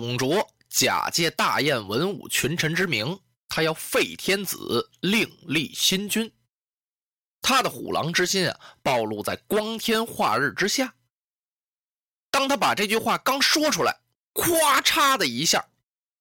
[0.00, 3.20] 董卓假借大宴文武群臣之名，
[3.50, 6.32] 他要废天子，另立新君。
[7.42, 10.94] 他的虎狼之心啊，暴露在光天化日之下。
[12.30, 13.94] 当他把这句话刚说出来，
[14.32, 15.68] 咵嚓的一下，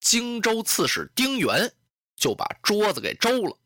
[0.01, 1.73] 荆州刺史丁原
[2.17, 3.57] 就把桌子给周了。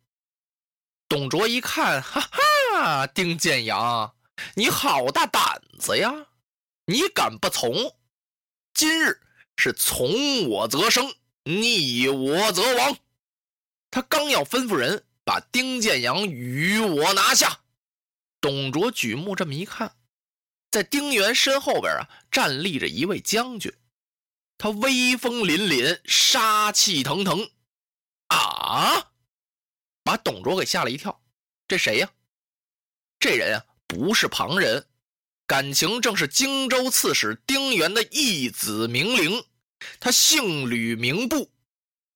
[1.08, 4.14] 董卓一看，哈哈，丁建阳，
[4.54, 6.14] 你好大胆子呀！
[6.86, 7.74] 你敢不从？
[8.76, 9.20] 今日。
[9.56, 12.98] 是从我则生，逆我则亡。
[13.92, 17.62] 他刚要吩咐人把丁建阳与我拿下，
[18.42, 19.96] 董卓举目这么一看，
[20.72, 23.72] 在丁原身后边啊站立着一位将军，
[24.58, 27.52] 他威风凛凛，杀气腾腾，
[28.28, 29.12] 啊！
[30.04, 31.22] 把董卓给吓了一跳。
[31.68, 32.12] 这谁呀？
[33.20, 34.86] 这人啊不是旁人。
[35.46, 39.44] 感情正是荆州刺史丁原的义子明灵，
[40.00, 41.52] 他姓吕，名布，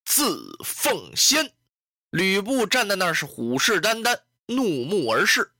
[0.04, 1.52] 字奉先。
[2.10, 5.52] 吕布站在那儿是虎视眈眈，怒目而视，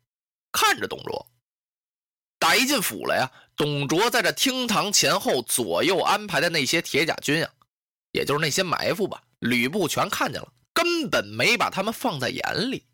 [0.51, 1.31] 看着董卓。
[2.39, 7.51] 打一进府来呀，董卓在这厅堂前后左右安排的那些铁甲军啊，
[8.13, 12.87] 也就是那些埋伏吧，吕布全看见了，根本没把他们放在眼里。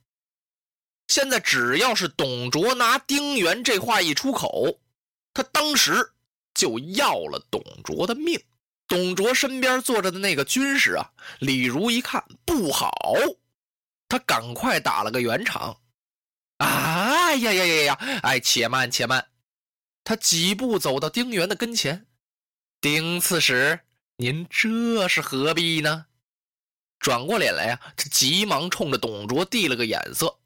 [1.15, 4.81] 现在只要是董卓拿丁原这话一出口，
[5.33, 6.13] 他当时
[6.53, 8.43] 就要了董卓的命。
[8.89, 12.93] 董卓身边坐着的那个军士啊，李儒一看不好，
[14.09, 15.81] 他赶快打了个圆场。
[16.57, 17.95] 哎呀呀呀呀！
[18.25, 19.29] 哎，且慢且慢！
[20.03, 22.09] 他几步走到丁原的跟前，
[22.81, 23.79] 丁刺史，
[24.17, 26.07] 您这是何必呢？
[26.99, 30.41] 转过脸来呀，他急忙冲着董卓递了个眼色。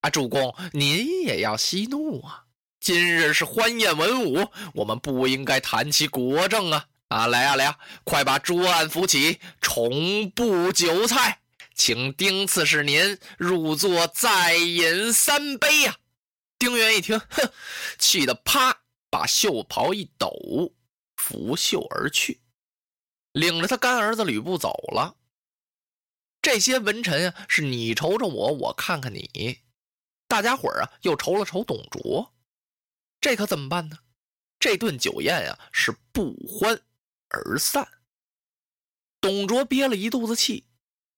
[0.00, 2.44] 啊主公，您也要息怒啊！
[2.80, 6.86] 今日是欢宴文武，我们不应该谈起国政啊！
[7.08, 11.40] 啊，来啊来啊，快把桌案扶起，重布酒菜，
[11.74, 15.96] 请丁刺史您入座，再饮三杯呀！
[16.58, 17.50] 丁原一听，哼，
[17.98, 20.30] 气得啪把袖袍一抖，
[21.16, 22.40] 拂袖而去，
[23.32, 25.16] 领着他干儿子吕布走了。
[26.40, 29.58] 这些文臣啊，是你瞅瞅我，我看看你。
[30.28, 32.34] 大家伙儿啊，又瞅了瞅董卓，
[33.20, 33.98] 这可怎么办呢？
[34.58, 36.80] 这顿酒宴呀，是不欢
[37.28, 37.86] 而散。
[39.20, 40.66] 董卓憋了一肚子气，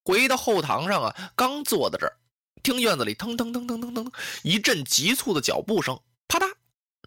[0.04, 2.18] 回到后堂上啊，刚坐在这儿，
[2.62, 6.54] 听院子里腾腾腾腾腾腾一阵急促的脚步声，啪嗒，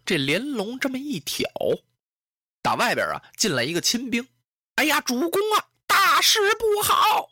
[0.04, 1.48] 这连笼这么一挑，
[2.62, 4.26] 打外边啊进来一个亲兵。
[4.76, 7.30] 哎呀，主公啊，大事不好！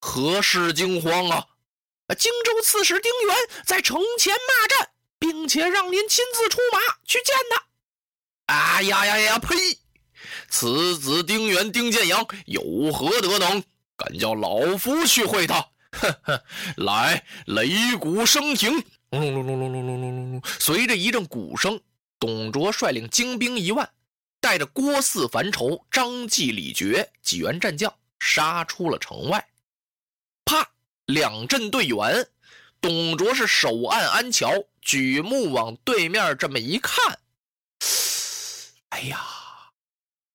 [0.00, 1.46] 何事惊慌啊？
[2.14, 7.64] 荆州刺史丁原在城前骂战，并且让您亲自出马去见他。
[8.46, 9.38] 哎呀呀呀！
[9.38, 9.56] 呸！
[10.48, 13.62] 此子丁原丁建阳有何德能，
[13.96, 15.70] 敢叫老夫去会他？
[15.92, 16.42] 哼哼！
[16.76, 18.82] 来，擂鼓声停！
[19.10, 20.42] 隆隆隆隆隆隆隆隆隆！
[20.58, 21.80] 随着一阵鼓声，
[22.18, 23.88] 董卓率领精兵一万，
[24.40, 29.48] 带着郭汜、樊稠、张济、李傕几员战将，杀出了城外。
[30.44, 30.68] 啪！
[31.12, 32.28] 两阵对圆，
[32.80, 37.18] 董卓是手按鞍桥，举目往对面这么一看，
[38.90, 39.20] 哎呀，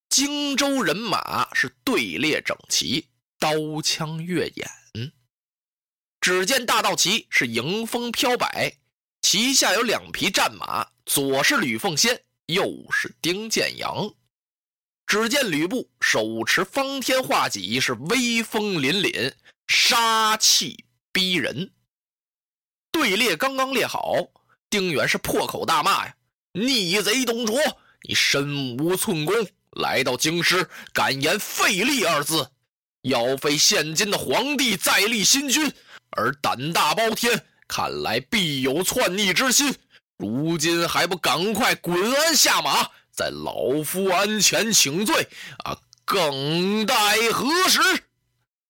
[0.08, 3.08] 荆州人马是队列整齐，
[3.38, 3.50] 刀
[3.82, 4.70] 枪越眼。
[6.20, 8.78] 只见大道旗是迎风飘摆，
[9.22, 14.12] 旗下有两匹战马，左是吕奉先，右是丁建阳。
[15.16, 19.32] 只见吕布手持方天画戟，是威风凛凛。
[19.66, 21.70] 杀气逼人，
[22.92, 24.14] 队列刚刚列好，
[24.68, 26.14] 丁原是破口大骂呀
[26.52, 27.58] ：“逆贼董卓，
[28.06, 29.34] 你身无寸功，
[29.70, 32.50] 来到京师，敢言废立二字，
[33.00, 35.72] 要废现今的皇帝，再立新君，
[36.10, 39.74] 而胆大包天，看来必有篡逆之心。
[40.18, 45.26] 如今还不赶快滚鞍下马，在老夫鞍前请罪
[45.64, 45.80] 啊！
[46.04, 46.94] 更待
[47.32, 47.80] 何时？”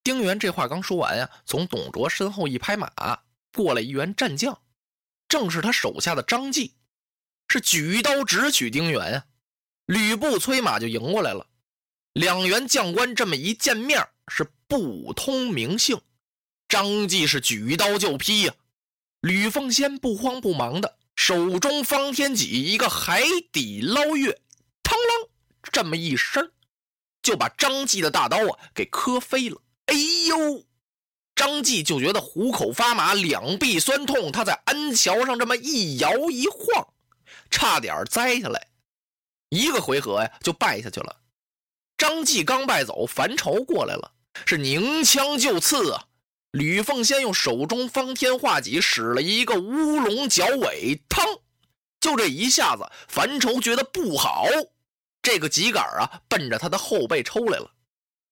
[0.05, 2.89] 丁原这话刚说完呀，从董卓身后一拍马，
[3.53, 4.59] 过来一员战将，
[5.29, 6.75] 正是他手下的张继，
[7.49, 9.25] 是举刀直取丁原啊。
[9.87, 11.49] 吕布催马就迎过来了，
[12.13, 16.01] 两员将官这么一见面，是不通名姓。
[16.69, 18.55] 张继是举刀就劈呀，
[19.21, 24.41] 吕奉先不慌不忙的，手中方天戟一个海底捞月，
[24.85, 25.29] 嘡啷
[25.73, 26.53] 这么一声，
[27.23, 29.61] 就把张继的大刀啊给磕飞了。
[29.87, 29.95] 哎
[30.29, 30.65] 呦，
[31.35, 36.89] 张继就觉得虎口发麻，两臂酸痛，他在鞍桥上这么一摇一晃，
[37.51, 38.69] 差点栽下来，
[39.49, 41.17] 一个回合呀就败下去了。
[41.97, 44.13] 张继刚败走，樊稠过来了，
[44.45, 46.07] 是宁枪就刺啊。
[46.53, 51.41] 吕奉先用手中方天画戟使了一个乌龙绞尾，嘡！
[52.01, 54.47] 就这一下子，樊稠觉得不好，
[55.21, 57.71] 这个戟杆啊，奔着他的后背抽来了。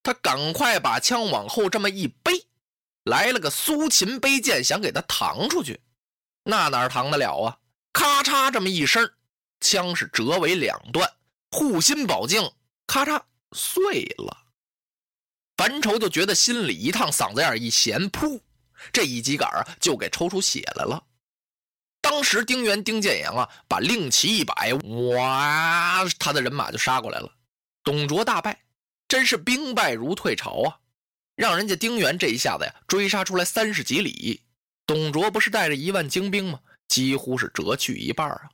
[0.02, 2.46] 他赶快把枪往后这么一背，
[3.04, 5.80] 来了个苏秦背剑，想给他扛出去，
[6.44, 7.58] 那哪扛得了啊？
[7.92, 9.10] 咔嚓，这么一声，
[9.60, 11.10] 枪是折为两段，
[11.50, 12.52] 护心宝镜
[12.86, 13.22] 咔嚓
[13.52, 14.43] 碎了。
[15.56, 18.40] 樊稠就觉得心里一烫，嗓子眼一咸，噗，
[18.92, 21.04] 这一击杆啊，就给抽出血来了。
[22.00, 24.74] 当时丁原、丁建阳啊，把令旗一摆，
[25.14, 27.32] 哇，他的人马就杀过来了。
[27.82, 28.64] 董卓大败，
[29.08, 30.80] 真是兵败如退朝啊！
[31.36, 34.42] 让人家丁原这一下子呀，追杀出来三十几里，
[34.86, 36.60] 董卓不是带着一万精兵吗？
[36.88, 38.50] 几乎是折去一半啊！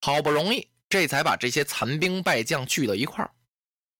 [0.00, 3.32] 好不容易，这才把这些残兵败将聚到一块儿。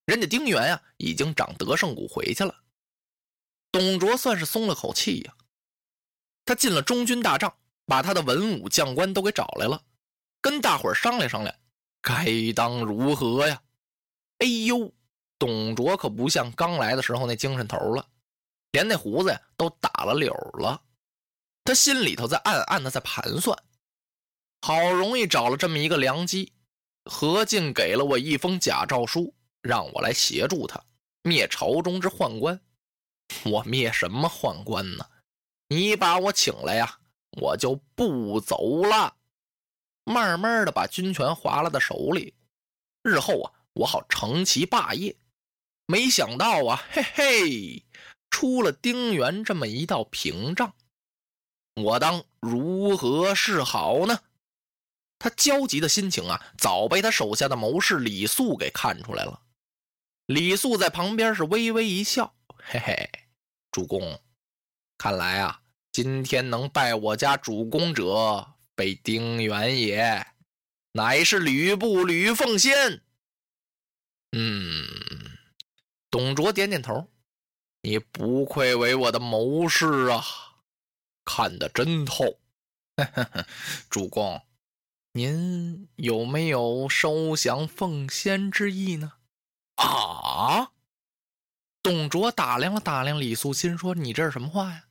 [0.05, 2.55] 人家丁原呀，已经长得胜鼓回去了。
[3.71, 5.35] 董卓算是松了口气呀。
[6.45, 7.55] 他进了中军大帐，
[7.87, 9.83] 把他的文武将官都给找来了，
[10.41, 11.55] 跟大伙商量商量，
[12.01, 13.63] 该当如何呀？
[14.39, 14.93] 哎呦，
[15.39, 18.05] 董卓可不像刚来的时候那精神头了，
[18.73, 20.29] 连那胡子呀都打了绺
[20.59, 20.83] 了。
[21.65, 23.57] 他心里头在暗暗的在盘算，
[24.63, 26.53] 好容易找了这么一个良机，
[27.05, 29.33] 何进给了我一封假诏书。
[29.63, 30.83] 让我来协助他
[31.23, 32.61] 灭朝中之宦官，
[33.45, 35.07] 我灭什么宦官呢？
[35.69, 36.99] 你把我请来呀，
[37.41, 39.17] 我就不走了。
[40.05, 42.35] 慢慢的把军权划拉在手里，
[43.05, 45.17] 日后啊，我好成其霸业。
[45.87, 47.85] 没想到啊，嘿嘿，
[48.31, 50.75] 出了丁原这么一道屏障，
[51.77, 54.19] 我当如何是好呢？
[55.21, 59.41] 他焦急的心情啊，早被他手下的谋士李肃给看出来了。
[60.27, 63.11] 李肃在旁边是微微一笑，嘿嘿，
[63.71, 64.21] 主公，
[64.97, 70.27] 看来啊，今天能拜我家主公者，非丁原也，
[70.93, 73.03] 乃是吕布吕奉先。
[74.31, 74.87] 嗯，
[76.09, 77.11] 董卓点点头，
[77.83, 80.25] 你不愧为我的谋士啊，
[81.25, 82.39] 看得真透。
[83.91, 84.41] 主公，
[85.13, 89.15] 您有没有收降奉先之意呢？
[89.77, 90.73] 啊！
[91.83, 94.85] 董卓打量了打量李肃，心说：“你这是什么话呀？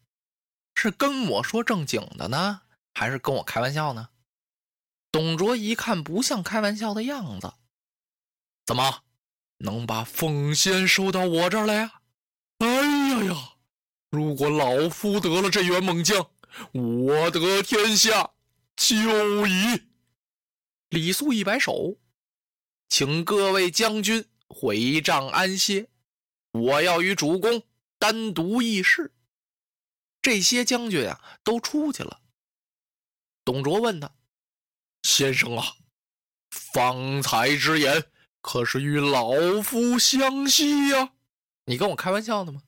[0.75, 2.61] 是跟我说正经的呢，
[2.93, 4.09] 还是跟我开玩笑呢？”
[5.11, 7.53] 董卓一看不像开玩笑的样子，
[8.65, 9.03] 怎么
[9.57, 12.01] 能把奉先收到我这儿来呀？
[12.59, 13.53] 哎呀呀！
[14.09, 16.29] 如果老夫得了这员猛将，
[16.73, 18.31] 我得天下
[18.75, 19.83] 就矣。
[20.89, 21.97] 李肃一摆手，
[22.89, 24.27] 请各位将军。
[24.53, 25.89] 回帐安歇，
[26.51, 27.63] 我要与主公
[27.97, 29.13] 单独议事。
[30.21, 32.21] 这些将军啊，都出去了。
[33.43, 34.13] 董卓问他
[35.03, 35.77] ：“先生啊，
[36.51, 41.13] 方才之言可是与老夫相惜呀？
[41.65, 42.63] 你跟我开玩笑呢吗？”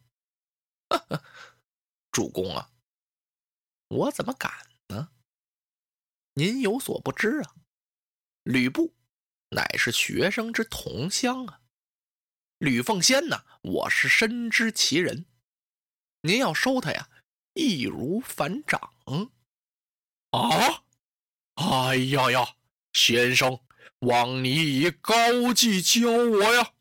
[2.12, 2.72] 主公啊，
[3.90, 4.52] 我怎么敢
[4.88, 5.12] 呢？
[6.34, 7.56] 您有所不知啊，
[8.44, 8.96] 吕布
[9.50, 11.60] 乃是学生之同乡啊。
[12.64, 13.44] 吕奉先呢？
[13.62, 15.26] 我是深知其人，
[16.22, 17.10] 您要收他呀，
[17.56, 18.80] 易如反掌。
[20.32, 20.84] 啊！
[21.56, 22.56] 哎呀呀，
[22.94, 23.60] 先生，
[24.00, 26.72] 望你以高技教我呀！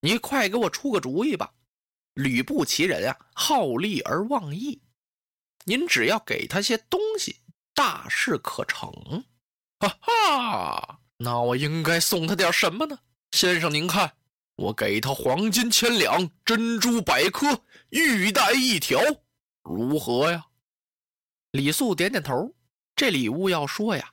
[0.00, 1.54] 你快给我出个主意吧。
[2.12, 4.82] 吕布其人啊，好利而忘义，
[5.64, 7.40] 您只要给他些东西，
[7.72, 9.24] 大事可成。
[9.80, 12.98] 哈哈，那我应该送他点什么呢？
[13.30, 14.18] 先生，您看。
[14.56, 19.00] 我给他黄金千两，珍珠百颗，玉带一条，
[19.62, 20.46] 如何呀？
[21.50, 22.54] 李素点点头。
[22.96, 24.12] 这礼物要说呀，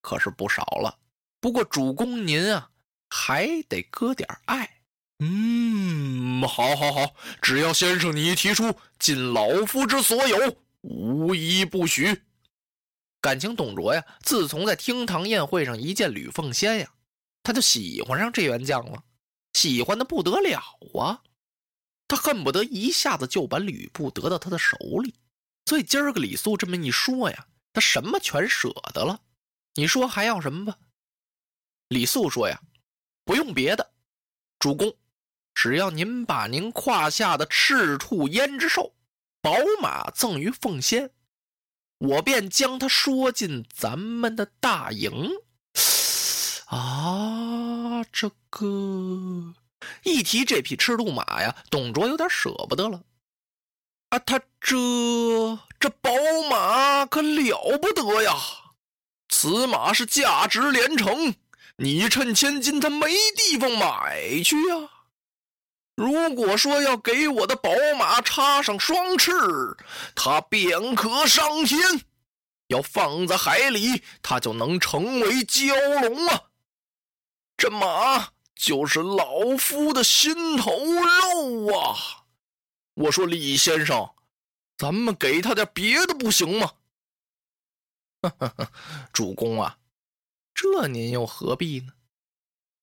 [0.00, 0.98] 可是不少了。
[1.40, 2.70] 不过主公您啊，
[3.10, 4.80] 还得搁点爱。
[5.18, 12.22] 嗯，好，好，好，只要先生你一提出，尽老夫之所有，无一不许。
[13.20, 16.90] 感情董卓呀，自从在厅堂宴会上一见吕奉先呀，
[17.42, 19.04] 他就喜欢上这员将了，
[19.54, 20.60] 喜欢的不得了
[21.00, 21.22] 啊！
[22.06, 25.14] 他恨不得一下子就把吕布得到他的手里。
[25.64, 29.22] 所以今儿个李肃这么一说呀，他什么全舍得了。
[29.76, 30.78] 你说还要什么吧？
[31.88, 32.60] 李肃说呀，
[33.24, 33.94] 不用别的，
[34.58, 34.94] 主公。
[35.54, 38.94] 只要您把您胯下的赤兔胭脂兽
[39.40, 41.12] 宝马赠于凤仙，
[41.98, 45.30] 我便将他说进咱们的大营。
[46.66, 47.43] 啊，
[48.16, 48.64] 这个
[50.04, 53.02] 一提这匹赤兔马呀，董卓有点舍不得了。
[54.10, 54.76] 啊，他这
[55.80, 56.12] 这宝
[56.48, 58.32] 马可了不得呀！
[59.28, 61.34] 此马是价值连城，
[61.78, 64.76] 你趁千金，他没地方买去呀。
[65.96, 69.32] 如果说要给我的宝马插上双翅，
[70.14, 71.80] 它便可上天；
[72.68, 76.42] 要放在海里，它就能成为蛟龙啊！
[77.56, 82.26] 这马就是老夫的心头肉啊！
[82.94, 84.14] 我说李先生，
[84.76, 86.72] 咱们给他点别的不行吗？
[89.12, 89.78] 主公啊，
[90.54, 91.92] 这您又何必呢？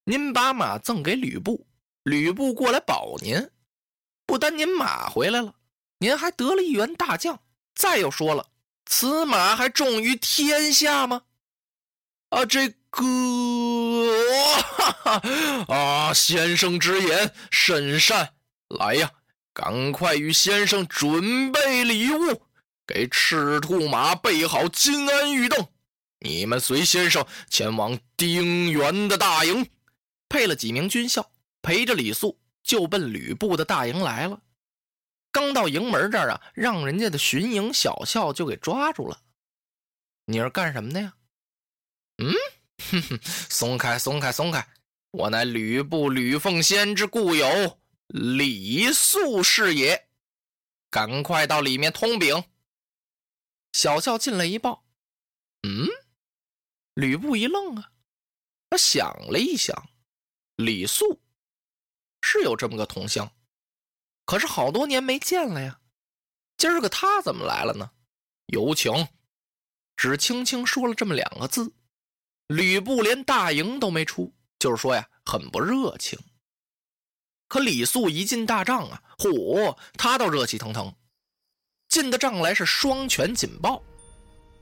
[0.04, 1.68] 您把马赠给吕布。
[2.04, 3.52] 吕布过来保您，
[4.26, 5.56] 不单您马回来了，
[6.00, 7.40] 您还得了一员大将。
[7.76, 8.50] 再又说了，
[8.86, 11.24] 此马还重于天下吗？
[12.30, 13.04] 啊，这个
[15.74, 18.36] 啊，先生之言甚善。
[18.70, 19.12] 来呀，
[19.54, 22.44] 赶快与先生准备礼物，
[22.86, 25.70] 给赤兔马备好金鞍玉镫。
[26.20, 29.68] 你们随先生前往丁原的大营，
[30.30, 31.32] 配了几名军校。
[31.64, 34.42] 陪着李肃就奔吕布的大营来了。
[35.32, 39.20] 刚到营门这儿啊，让人家的巡营小校就给抓住了。
[40.26, 41.14] 你是干什么的呀？
[42.18, 42.34] 嗯，
[42.90, 43.20] 哼哼，
[43.50, 44.68] 松开，松开，松开！
[45.12, 50.08] 我乃吕布吕奉先之故友李肃是也。
[50.90, 52.44] 赶快到里面通禀。
[53.74, 54.84] 小校进来一报，
[55.64, 55.88] 嗯，
[56.94, 57.92] 吕布一愣啊，
[58.70, 59.90] 他想了一想，
[60.56, 61.22] 李肃。
[62.22, 63.32] 是有这么个同乡，
[64.26, 65.80] 可是好多年没见了呀。
[66.58, 67.92] 今儿个他怎么来了呢？
[68.46, 69.08] 有请，
[69.98, 71.74] 只轻轻说了这么两个字。
[72.52, 76.20] 吕布连大营都没出，就是说呀，很不热情。
[77.48, 80.94] 可李肃一进大帐啊，嚯，他倒热气腾腾，
[81.88, 83.82] 进的帐来是双拳紧抱。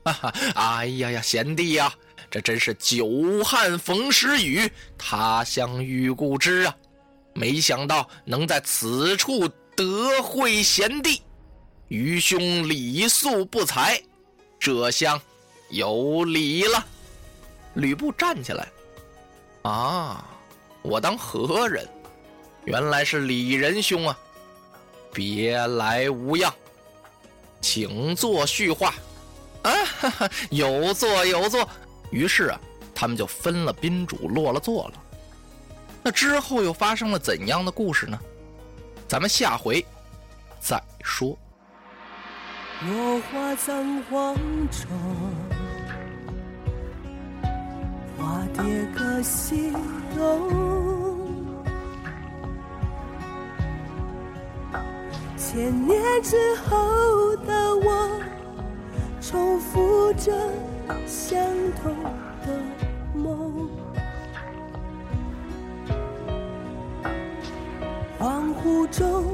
[0.04, 1.92] 哈哈，哎呀呀，贤弟呀，
[2.30, 6.76] 这真是久旱逢时雨，他乡遇故知啊。
[7.34, 11.22] 没想到能在此处得会贤弟，
[11.88, 14.00] 愚兄李肃不才，
[14.60, 15.20] 这厢
[15.70, 16.86] 有礼了。
[17.74, 18.68] 吕布站起来，
[19.62, 20.24] 啊，
[20.82, 21.88] 我当何人？
[22.64, 24.18] 原来是李仁兄啊！
[25.12, 26.52] 别来无恙，
[27.60, 28.94] 请坐叙话。
[29.62, 31.68] 啊，哈哈，有座有座。
[32.10, 32.60] 于是啊，
[32.94, 34.94] 他们就分了宾主，落了座了。
[36.02, 38.18] 那之后又发生了怎样的故事呢？
[39.08, 39.84] 咱们下回
[40.60, 41.36] 再说。
[42.82, 44.34] 落花葬黄
[44.70, 44.88] 冢，
[48.20, 48.62] 化蝶
[48.94, 49.72] 各西
[50.14, 50.50] 东。
[55.36, 58.20] 千年之后的我，
[59.20, 60.32] 重复着
[61.06, 61.40] 相
[61.82, 61.96] 同
[62.46, 62.62] 的
[63.14, 63.68] 梦。
[68.18, 69.24] 恍惚中，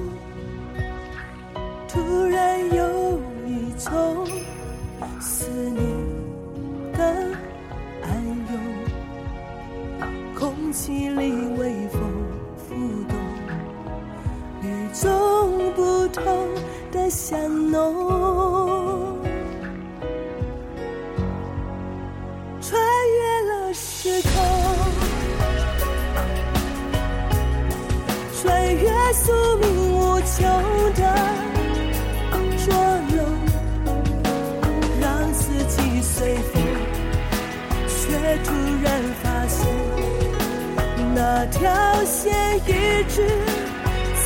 [41.48, 42.34] 那条线
[42.66, 43.24] 一直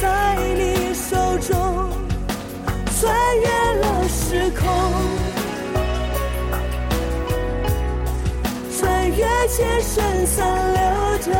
[0.00, 1.90] 在你手中。
[2.98, 3.46] 穿越
[3.80, 4.62] 了时空，
[8.78, 10.38] 穿越千山散
[10.72, 10.80] 流
[11.26, 11.32] 的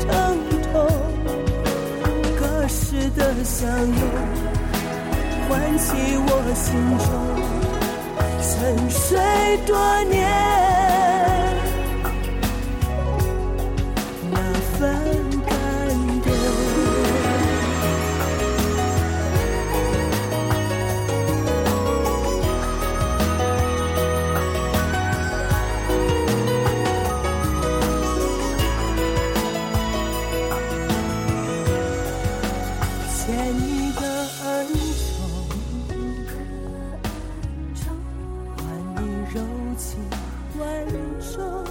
[0.00, 0.08] 疼
[0.72, 0.74] 痛。
[2.36, 4.00] 隔世的相拥，
[5.48, 5.86] 唤起
[6.26, 6.64] 我心
[6.98, 7.08] 中
[8.40, 9.18] 沉睡
[9.66, 10.65] 多年。
[39.36, 39.42] 柔
[39.76, 40.00] 情
[40.58, 40.66] 万
[41.20, 41.62] 种，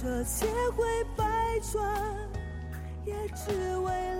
[0.00, 1.24] 这千回百
[1.72, 1.82] 转，
[3.04, 4.19] 也只为了。